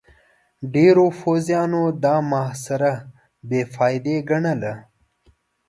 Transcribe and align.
ډېرو 0.73 1.05
پوځيانو 1.21 1.83
دا 2.03 2.15
محاصره 2.31 2.93
بې 3.49 3.61
فايدې 3.73 4.17
ګڼله. 4.29 4.73